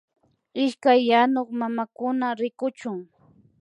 [0.63, 2.91] Ishkay yanuk mamakuna rikuchu